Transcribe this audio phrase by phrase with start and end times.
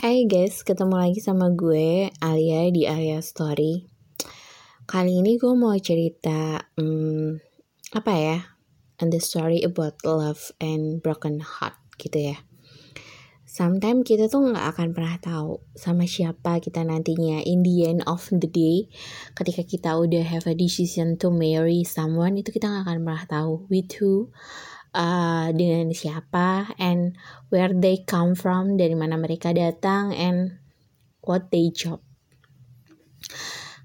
[0.00, 3.84] Hai guys, ketemu lagi sama gue Alia di Alia Story.
[4.88, 7.36] Kali ini gue mau cerita hmm,
[7.92, 8.40] apa ya?
[8.96, 12.40] And the story about love and broken heart gitu ya.
[13.44, 17.44] Sometimes kita tuh nggak akan pernah tahu sama siapa kita nantinya.
[17.44, 18.88] In the end of the day,
[19.36, 23.68] ketika kita udah have a decision to marry someone, itu kita nggak akan pernah tahu
[23.68, 24.32] with who,
[24.94, 27.16] uh, dengan siapa, and
[27.50, 30.58] where they come from, dari mana mereka datang, and
[31.22, 32.02] what they job.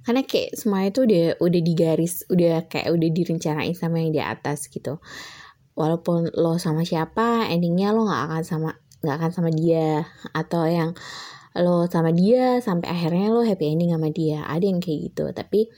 [0.05, 4.69] Karena kayak semua itu udah udah digaris, udah kayak udah direncanain sama yang di atas
[4.69, 5.01] gitu.
[5.73, 8.69] Walaupun lo sama siapa, endingnya lo nggak akan sama
[9.05, 10.97] nggak akan sama dia atau yang
[11.55, 15.71] lo sama dia sampai akhirnya lo happy ending sama dia ada yang kayak gitu tapi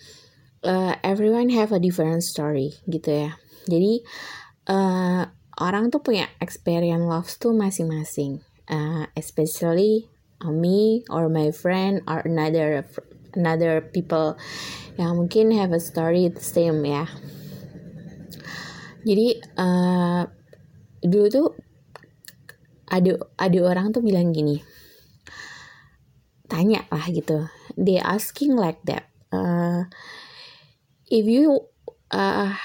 [0.66, 3.32] uh, everyone have a different story gitu ya
[3.70, 4.02] jadi
[4.68, 5.24] uh,
[5.58, 8.44] orang tuh punya experience love tuh masing-masing.
[8.68, 10.12] Uh, especially
[10.44, 12.84] me or my friend or another
[13.32, 14.36] another people
[15.00, 17.08] yang mungkin have a story the same ya.
[19.08, 20.28] Jadi uh,
[21.00, 21.50] dulu tuh
[22.92, 24.60] ada ada orang tuh bilang gini
[26.48, 27.48] tanya lah gitu.
[27.76, 29.88] They asking like that uh,
[31.08, 31.68] if you
[32.12, 32.56] uh,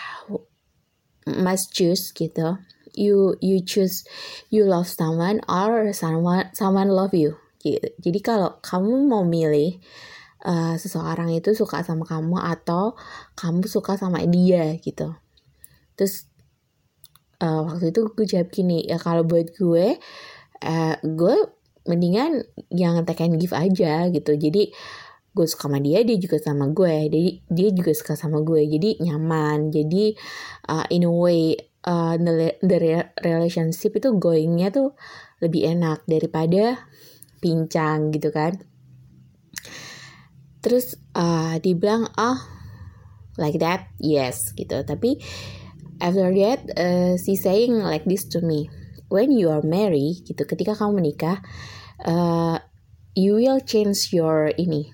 [1.27, 2.59] must choose gitu.
[2.93, 4.05] You you choose
[4.53, 7.41] you love someone or someone someone love you.
[7.63, 7.95] Gitu.
[8.03, 9.79] jadi kalau kamu mau milih
[10.43, 12.99] uh, seseorang itu suka sama kamu atau
[13.39, 15.15] kamu suka sama dia gitu.
[15.95, 16.27] Terus
[17.39, 19.95] uh, waktu itu gue jawab gini ya kalau buat gue
[20.67, 21.37] uh, gue
[21.87, 24.35] mendingan yang take and give aja gitu.
[24.35, 24.75] Jadi
[25.33, 27.09] gue suka sama dia dia juga sama gue.
[27.09, 28.63] Jadi dia juga suka sama gue.
[28.69, 29.73] Jadi nyaman.
[29.73, 30.13] Jadi
[30.69, 31.57] uh, in a way
[31.89, 32.79] uh, the, the
[33.25, 34.95] relationship itu goingnya tuh
[35.41, 36.85] lebih enak daripada
[37.41, 38.61] pincang gitu kan.
[40.63, 42.41] Terus uh, dibilang ah oh,
[43.41, 43.91] like that?
[43.99, 44.85] Yes gitu.
[44.87, 45.19] Tapi
[46.03, 48.67] After that, uh, she saying like this to me.
[49.07, 51.39] When you are married, gitu, ketika kamu menikah,
[52.03, 52.59] uh,
[53.15, 54.91] you will change your ini,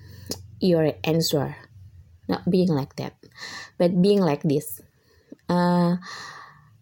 [0.59, 1.55] your answer.
[2.29, 3.17] Not being like that,
[3.81, 4.85] but being like this.
[5.49, 5.97] Uh,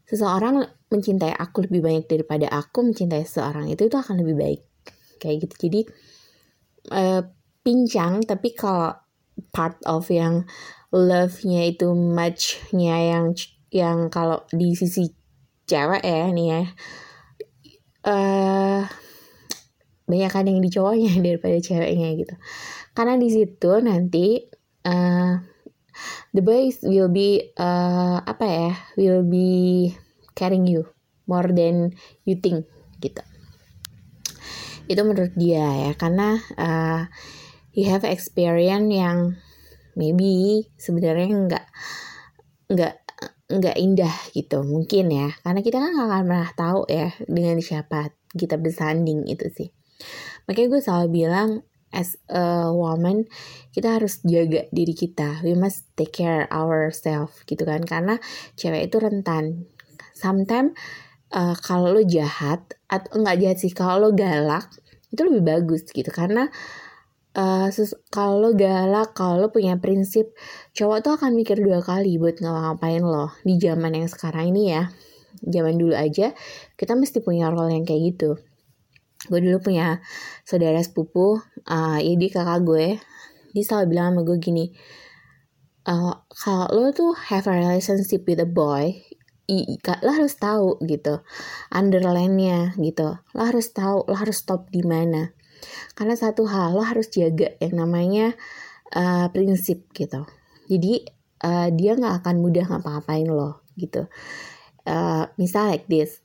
[0.07, 4.61] seseorang mencintai aku lebih banyak daripada aku mencintai seseorang itu itu akan lebih baik
[5.19, 5.81] kayak gitu jadi
[6.95, 7.21] uh,
[7.63, 8.95] pincang tapi kalau
[9.51, 10.47] part of yang
[10.95, 13.25] love-nya itu match-nya yang
[13.67, 15.11] yang kalau di sisi
[15.67, 16.61] cewek ya nih ya
[18.07, 18.81] uh,
[20.07, 22.35] banyak kan yang di cowoknya daripada ceweknya gitu
[22.97, 24.41] karena di situ nanti
[24.89, 25.37] uh,
[26.33, 29.93] the boys will be uh, apa ya will be
[30.33, 30.81] caring you
[31.29, 31.93] more than
[32.25, 32.65] you think
[32.97, 33.21] gitu.
[34.89, 37.05] Itu menurut dia ya karena uh,
[37.69, 39.37] he have experience yang
[39.93, 41.65] maybe sebenarnya nggak
[42.73, 42.95] nggak
[43.47, 45.29] nggak indah gitu mungkin ya.
[45.45, 49.69] Karena kita kan gak akan pernah tahu ya dengan siapa kita bersanding itu sih.
[50.49, 51.49] Makanya gue selalu bilang
[51.95, 53.25] as a woman
[53.71, 58.19] kita harus jaga diri kita we must take care ourselves gitu kan karena
[58.59, 59.67] cewek itu rentan
[60.11, 60.75] sometimes
[61.31, 64.67] uh, kalau lo jahat atau enggak jahat sih kalau lo galak
[65.11, 66.51] itu lebih bagus gitu karena
[67.37, 67.69] uh,
[68.09, 70.33] kalau galak, kalau punya prinsip,
[70.73, 73.31] cowok tuh akan mikir dua kali buat ngapa-ngapain lo.
[73.45, 74.89] Di zaman yang sekarang ini ya,
[75.45, 76.33] zaman dulu aja,
[76.75, 78.41] kita mesti punya role yang kayak gitu.
[79.27, 79.99] Gue dulu punya
[80.47, 82.87] saudara sepupu, uh, ya dia kakak gue,
[83.51, 84.65] dia selalu bilang sama gue gini,
[85.87, 88.95] uh, kalau lo tuh have a relationship with a boy,
[90.03, 91.23] lo harus tahu gitu
[91.71, 95.31] underline-nya gitu lo harus tahu lo harus stop di mana
[95.95, 98.35] karena satu hal lo harus jaga yang namanya
[98.93, 100.23] uh, prinsip gitu.
[100.69, 101.07] Jadi
[101.43, 104.05] uh, dia nggak akan mudah ngapa-ngapain lo gitu.
[104.87, 106.23] Uh, misal like this,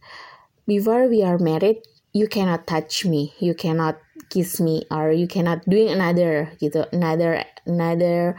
[0.69, 3.97] before we are married, you cannot touch me, you cannot
[4.29, 8.37] kiss me, or you cannot doing another gitu, another another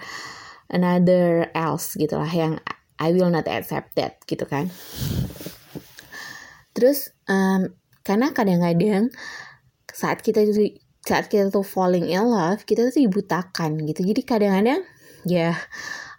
[0.70, 2.62] another else gitulah yang
[3.02, 4.70] I will not accept that gitu kan.
[6.74, 7.74] Terus um,
[8.06, 9.14] karena kadang-kadang
[9.94, 10.46] saat kita
[11.04, 14.02] saat kita tuh falling in love kita tuh dibutakan gitu.
[14.06, 14.82] Jadi kadang-kadang
[15.26, 15.58] ya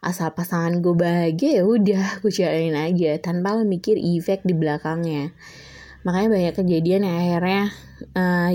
[0.04, 5.32] asal pasangan gue bahagia ya udah gue jalanin aja tanpa lo mikir efek di belakangnya
[6.04, 7.62] makanya banyak kejadian yang akhirnya
[8.14, 8.52] uh,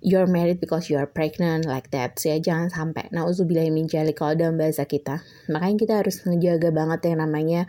[0.00, 2.16] you're married because you're pregnant like that.
[2.16, 3.08] Sih ya jangan sampai.
[3.12, 5.20] Nah uzubillah min jali kalau dalam bahasa kita.
[5.52, 7.68] Makanya kita harus ngejaga banget yang namanya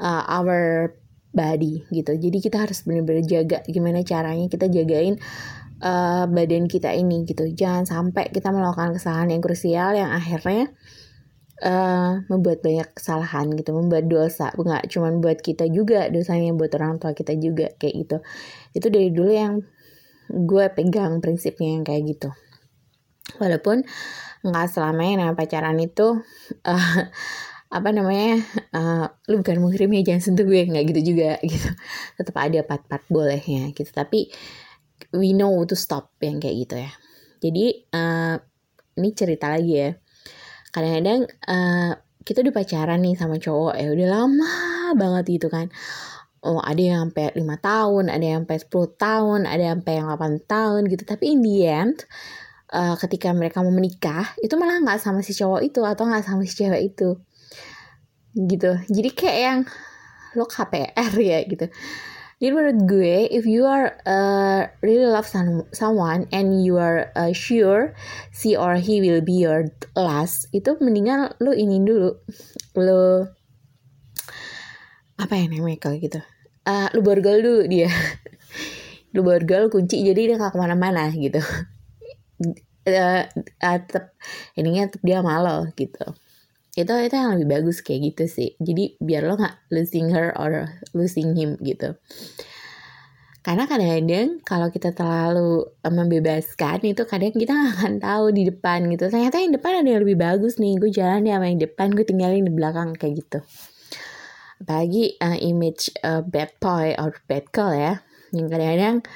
[0.00, 0.92] uh, our
[1.36, 2.16] body gitu.
[2.16, 5.20] Jadi kita harus benar-benar jaga gimana caranya kita jagain
[5.84, 7.44] uh, badan kita ini gitu.
[7.52, 10.72] Jangan sampai kita melakukan kesalahan yang krusial yang akhirnya
[11.62, 14.52] uh, membuat banyak kesalahan gitu membuat dosa.
[14.52, 18.16] Nggak cuma buat kita juga dosanya buat orang tua kita juga kayak gitu.
[18.76, 19.54] Itu dari dulu yang
[20.28, 22.28] gue pegang prinsipnya yang kayak gitu.
[23.40, 23.86] Walaupun
[24.46, 26.22] nggak selamanya nah pacaran itu
[26.62, 27.00] uh,
[27.66, 28.38] apa namanya
[28.78, 31.68] uh, lu bukan muhrim ya jangan sentuh gue nggak gitu juga gitu.
[32.20, 33.90] Tetap ada part-part bolehnya gitu.
[33.90, 34.30] Tapi
[35.16, 36.90] we know to stop yang kayak gitu ya.
[37.42, 38.36] Jadi uh,
[38.96, 39.90] ini cerita lagi ya
[40.76, 44.52] kadang-kadang uh, kita udah pacaran nih sama cowok ya udah lama
[45.00, 45.72] banget gitu kan.
[46.44, 50.08] Oh ada yang sampai lima tahun ada yang sampai 10 tahun ada yang sampai yang
[50.12, 51.02] 8 tahun gitu.
[51.08, 52.04] Tapi in the end
[52.76, 56.44] uh, ketika mereka mau menikah itu malah nggak sama si cowok itu atau nggak sama
[56.44, 57.16] si cewek itu.
[58.36, 58.70] Gitu.
[58.92, 59.58] Jadi kayak yang
[60.36, 61.40] lo KPR ya?
[61.48, 61.72] gitu
[62.36, 67.32] jadi menurut gue if you are uh, really love some, someone and you are uh,
[67.32, 67.96] sure
[68.28, 72.12] she or he will be your last itu mendingan lo ini dulu.
[72.76, 73.32] Lo
[75.16, 76.20] apa ya namanya kalau gitu?
[76.68, 77.88] Uh, lo borgol dulu dia.
[79.16, 81.40] Lo borgol kunci jadi dia gak ke mana-mana gitu.
[82.86, 83.26] Uh,
[83.66, 84.14] uh, tetap
[84.54, 86.06] ininya tetap dia malu gitu
[86.76, 88.50] itu itu yang lebih bagus kayak gitu sih.
[88.60, 91.96] Jadi biar lo nggak losing her or losing him gitu.
[93.40, 98.90] Karena kadang-kadang kalau kita terlalu eh, membebaskan itu kadang kita gak akan tahu di depan
[98.90, 99.06] gitu.
[99.06, 100.74] Ternyata yang depan ada yang lebih bagus nih.
[100.82, 103.38] Gue jalan di sama yang depan gue tinggalin di belakang kayak gitu.
[104.58, 108.02] Apalagi uh, image uh, bad boy or bad girl ya
[108.34, 109.06] yang kadang-kadang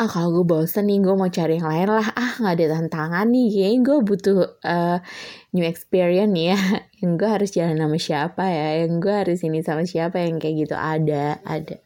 [0.00, 2.08] ah kalau gue bosen nih gue mau cari yang lain lah.
[2.16, 3.48] Ah nggak ada tantangan nih.
[3.52, 4.98] Kayaknya gue butuh uh,
[5.52, 6.58] new experience nih ya.
[7.04, 8.68] Yang gue harus jalan sama siapa ya?
[8.80, 10.16] Yang gue harus ini sama siapa?
[10.24, 11.76] Yang kayak gitu ada ada.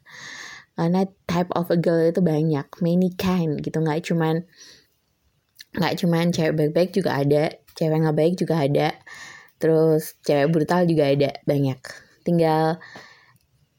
[0.78, 3.82] Karena type of a girl itu banyak many kind gitu.
[3.82, 4.46] Nggak cuman
[5.75, 8.88] nggak cuman cewek baik-baik juga ada cewek nggak baik juga ada.
[9.58, 11.82] Terus cewek brutal juga ada banyak.
[12.22, 12.78] Tinggal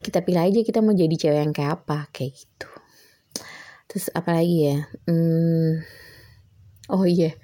[0.03, 2.67] kita pilih aja kita mau jadi cewek yang kayak apa kayak gitu
[3.95, 4.77] terus apa lagi ya?
[5.07, 5.79] Hmm,
[6.91, 7.31] oh iya.
[7.31, 7.35] Yeah.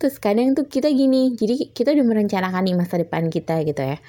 [0.00, 4.00] terus kadang tuh kita gini jadi kita udah merencanakan nih masa depan kita gitu ya.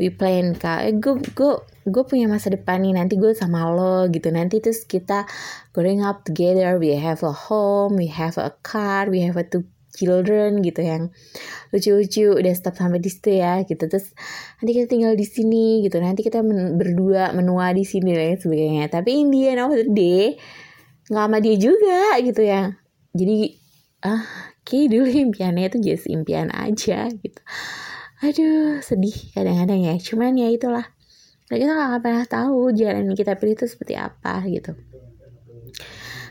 [0.00, 1.52] We plan kak eh, gue gue
[1.84, 4.32] gue punya masa depan nih nanti gue sama lo gitu.
[4.32, 5.28] Nanti terus kita
[5.76, 9.68] growing up together we have a home we have a car we have a two
[9.92, 11.12] children gitu yang
[11.70, 13.84] lucu-lucu udah stop sampai di situ ya gitu.
[13.84, 14.16] Terus
[14.64, 16.00] nanti kita tinggal di sini gitu.
[16.00, 19.84] Nanti kita men berdua menua di sini dan sebagainya tapi in the end of the
[19.92, 20.40] day
[21.08, 22.76] nggak sama dia juga gitu ya.
[23.12, 23.60] Jadi
[24.04, 24.24] ah
[24.64, 27.40] kayak dulu impiannya itu just impian aja gitu.
[28.24, 29.94] Aduh sedih kadang-kadang ya.
[30.00, 30.88] Cuman ya itulah.
[31.52, 34.72] Nah, kita nggak pernah tahu jalan yang kita pilih itu seperti apa gitu.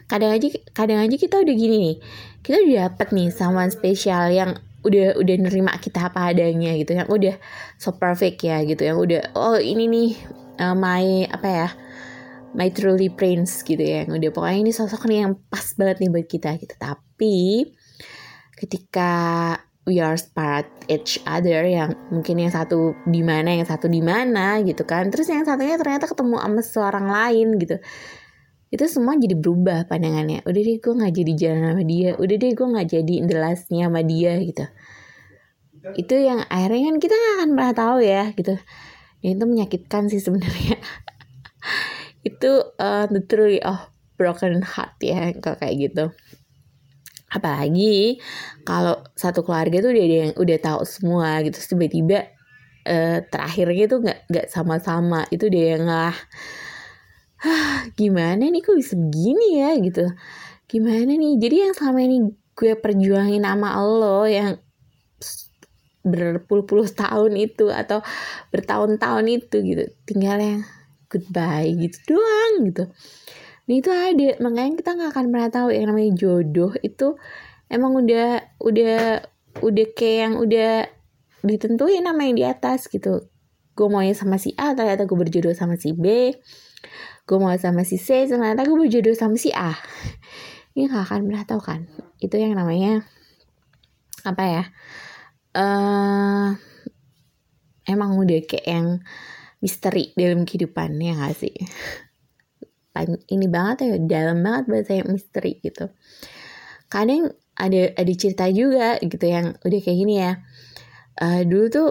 [0.10, 1.96] Kadang aja kadang aja kita udah gini nih.
[2.42, 6.98] Kita udah dapet nih someone spesial yang udah udah nerima kita apa adanya gitu.
[6.98, 7.36] Yang udah
[7.78, 8.81] so perfect ya gitu.
[8.81, 10.10] Yang udah oh ini nih
[10.58, 11.68] uh, my apa ya
[12.54, 16.28] my truly prince gitu ya udah pokoknya ini sosok nih yang pas banget nih buat
[16.30, 16.76] kita gitu.
[16.78, 17.66] Tapi
[18.58, 19.12] ketika
[19.84, 24.64] we are part each other yang mungkin yang satu di mana yang satu di mana
[24.64, 27.78] gitu kan terus yang satunya ternyata ketemu sama seorang lain gitu.
[28.74, 30.42] Itu semua jadi berubah pandangannya.
[30.50, 32.10] Udah deh gue nggak jadi jalan sama dia.
[32.18, 34.66] Udah deh gue nggak jadi delasnya sama dia gitu.
[35.94, 38.56] Itu yang akhirnya kan kita gak akan pernah tahu ya gitu.
[39.20, 40.80] Dan itu menyakitkan sih sebenarnya
[42.24, 43.80] itu uh, the truly of
[44.15, 46.06] broken heart ya kalau kayak gitu.
[47.34, 48.22] Apalagi
[48.63, 52.30] kalau satu keluarga tuh udah yang udah tahu semua gitu tiba-tiba
[52.88, 55.27] uh, terakhirnya tuh nggak nggak sama-sama.
[55.34, 56.15] Itu dia yang lah
[58.00, 59.75] gimana nih kok bisa begini ya?
[59.82, 60.06] Gitu.
[60.70, 61.34] Gimana nih?
[61.42, 62.18] Jadi yang selama ini
[62.53, 64.62] gue perjuangin sama lo yang
[66.03, 68.03] berpuluh-puluh tahun itu atau
[68.51, 70.62] bertahun-tahun itu gitu tinggal yang
[71.13, 72.84] goodbye gitu doang gitu.
[73.70, 74.29] Nah itu ada.
[74.41, 77.15] Makanya kita nggak akan pernah tahu yang namanya jodoh itu
[77.70, 79.22] emang udah udah
[79.62, 80.74] udah kayak yang udah
[81.46, 83.29] ditentuin nama yang di atas gitu.
[83.74, 86.34] Gue mau sama si A ternyata gue berjodoh sama si B.
[87.24, 89.77] Gue mau sama si C ternyata gue berjodoh sama si A.
[90.74, 91.86] Ini gak akan pernah tahu kan?
[92.17, 93.05] Itu yang namanya
[94.24, 94.63] apa ya
[95.58, 96.55] uh,
[97.86, 98.88] emang udah kayak yang
[99.63, 101.55] misteri dalam kehidupan ya gak sih?
[103.32, 105.88] Ini banget ya dalam banget bahasa misteri gitu.
[106.91, 110.43] Kadang ada ada cerita juga gitu yang udah kayak gini ya.
[111.17, 111.89] Uh, dulu tuh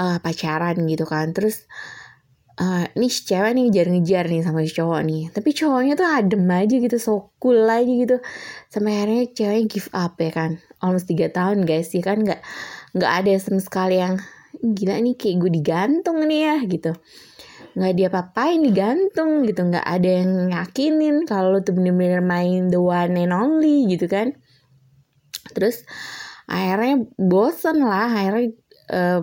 [0.00, 1.66] uh, pacaran gitu kan terus
[2.62, 5.22] uh, nih cewek nih ngejar-ngejar nih sama cowok nih.
[5.30, 8.16] Tapi cowoknya tuh adem aja gitu so cool aja gitu.
[8.72, 10.50] Sampai akhirnya ceweknya give up ya kan
[10.80, 12.22] almost tiga tahun guys ya kan?
[12.22, 12.40] Nggak
[12.96, 14.16] nggak ada sama sekali yang
[14.74, 16.92] gila nih kayak gue digantung nih ya gitu.
[17.76, 19.60] Nggak dia papain digantung gitu.
[19.68, 24.32] Nggak ada yang yakinin kalau tuh bener-bener main the one and only gitu kan.
[25.52, 25.84] Terus
[26.48, 28.54] akhirnya bosen lah akhirnya
[28.90, 29.20] uh,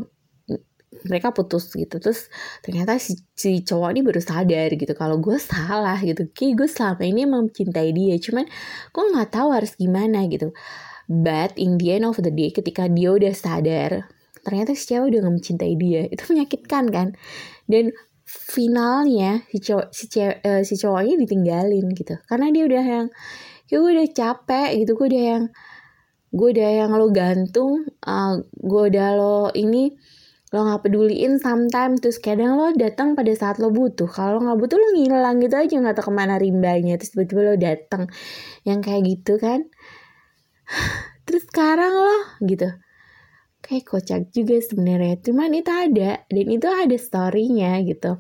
[1.10, 1.98] mereka putus gitu.
[2.00, 2.30] Terus
[2.62, 4.94] ternyata si, si cowok ini baru sadar gitu.
[4.94, 6.30] Kalau gue salah gitu.
[6.32, 8.46] Kayak gue selama ini emang mencintai dia cuman
[8.94, 10.54] gue nggak tahu harus gimana gitu.
[11.10, 14.08] But in the end of the day ketika dia udah sadar
[14.44, 16.04] ternyata si cewek udah gak mencintai dia.
[16.14, 17.08] Itu menyakitkan kan?
[17.66, 22.16] Dan finalnya si cowok si cewek uh, si cowoknya ditinggalin gitu.
[22.28, 23.08] Karena dia udah yang
[23.72, 24.92] ya gue udah capek gitu.
[25.00, 25.44] Gue udah yang
[26.34, 29.94] gue udah yang lo gantung uh, gue udah lo ini
[30.54, 32.04] lo nggak peduliin sometimes.
[32.04, 34.08] Terus kadang lo datang pada saat lo butuh.
[34.12, 37.00] Kalau nggak butuh lo ngilang gitu aja nggak tahu ke mana rimbanya.
[37.00, 38.04] Terus tiba-tiba lo datang.
[38.68, 39.60] Yang kayak gitu kan.
[41.26, 42.70] Terus sekarang lo gitu
[43.64, 45.24] kayak kocak juga sebenarnya.
[45.24, 48.20] Cuman itu ada dan itu ada storynya gitu.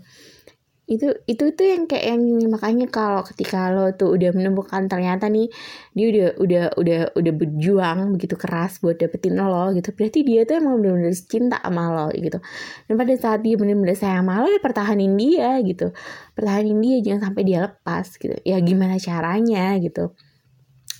[0.83, 5.47] Itu itu tuh yang kayak yang makanya kalau ketika lo tuh udah menemukan ternyata nih
[5.95, 10.59] dia udah udah udah udah berjuang begitu keras buat dapetin lo gitu berarti dia tuh
[10.59, 12.39] emang benar-benar cinta sama lo gitu.
[12.87, 15.91] Dan pada saat dia benar-benar sayang sama lo ya pertahanin dia gitu.
[16.35, 18.35] Pertahanin dia jangan sampai dia lepas gitu.
[18.47, 20.15] Ya gimana caranya gitu.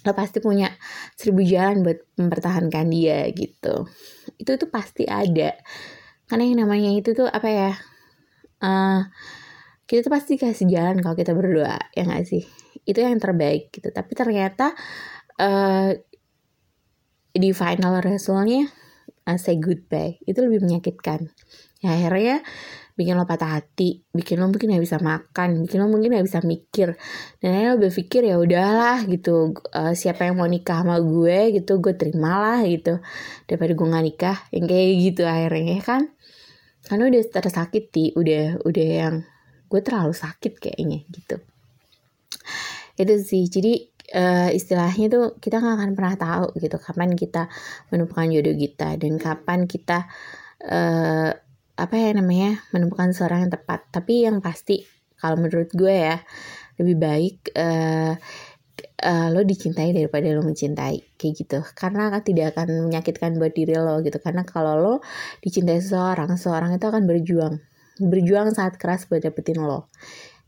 [0.03, 0.67] Lo pasti punya
[1.15, 3.88] seribu jalan buat mempertahankan dia gitu
[4.40, 5.54] itu tuh pasti ada.
[6.28, 7.72] Karena yang namanya itu tuh apa ya
[8.63, 9.02] uh,
[9.86, 12.44] kita tuh pasti kasih jalan kalau kita berdoa ya gak sih?
[12.88, 13.92] Itu yang terbaik gitu.
[13.92, 14.74] Tapi ternyata
[15.40, 15.92] uh,
[17.34, 18.70] di final resultnya
[19.28, 20.20] uh, say goodbye.
[20.24, 21.30] Itu lebih menyakitkan.
[21.84, 22.42] Ya akhirnya
[22.93, 26.39] bikin lo patah hati, bikin lo mungkin gak bisa makan, bikin lo mungkin gak bisa
[26.45, 26.95] mikir.
[27.41, 31.81] Dan akhirnya lo berpikir ya udahlah gitu, uh, siapa yang mau nikah sama gue gitu,
[31.81, 33.01] gue terimalah gitu.
[33.50, 36.01] Daripada gue gak nikah, yang kayak gitu akhirnya ya kan.
[36.83, 39.15] Karena udah tersakiti, udah udah yang
[39.73, 41.41] gue terlalu sakit kayaknya gitu
[42.93, 43.73] itu sih jadi
[44.13, 47.50] uh, istilahnya tuh kita nggak akan pernah tahu gitu kapan kita
[47.89, 50.05] menemukan jodoh kita dan kapan kita
[50.69, 51.33] uh,
[51.74, 53.89] apa ya namanya menemukan seorang yang tepat.
[53.89, 54.86] Tapi yang pasti
[55.18, 56.18] kalau menurut gue ya
[56.77, 58.13] lebih baik uh,
[59.03, 61.60] uh, lo dicintai daripada lo mencintai kayak gitu.
[61.74, 64.18] Karena tidak akan menyakitkan buat diri lo gitu.
[64.22, 64.94] Karena kalau lo
[65.42, 67.56] dicintai seseorang seseorang itu akan berjuang.
[68.01, 69.89] Berjuang saat keras buat dapetin lo.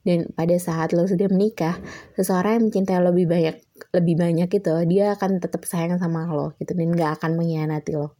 [0.05, 1.82] Dan pada saat lo sudah menikah,
[2.13, 3.58] seseorang yang mencintai lo lebih banyak
[3.89, 6.77] lebih banyak itu, dia akan tetap sayang sama lo gitu.
[6.77, 8.13] Dan gak akan mengkhianati lo.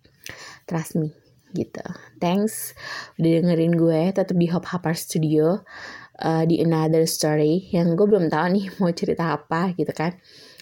[0.66, 1.25] Trust me
[1.56, 1.86] gitu.
[2.20, 2.76] Thanks
[3.16, 5.64] udah dengerin gue tetap di Hop Hopper Studio
[6.20, 10.20] uh, di Another Story yang gue belum tahu nih mau cerita apa gitu kan.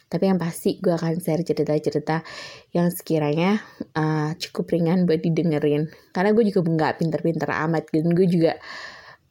[0.08, 2.22] Tapi yang pasti gue akan share cerita-cerita
[2.70, 3.58] yang sekiranya
[3.98, 5.90] uh, cukup ringan buat didengerin.
[6.14, 8.54] Karena gue juga nggak pinter-pinter amat dan gue juga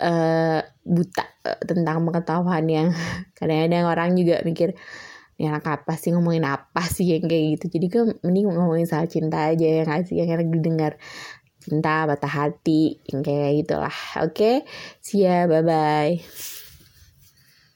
[0.03, 2.89] uh, buta uh, tentang pengetahuan yang
[3.39, 4.75] kadang-kadang orang juga mikir
[5.41, 9.09] ya anak apa sih ngomongin apa sih yang kayak gitu jadi gue mending ngomongin soal
[9.09, 10.93] cinta aja yang ngasih yang enak didengar
[11.63, 14.57] cinta patah hati yang kayak gitulah oke okay?
[14.99, 16.62] see ya bye bye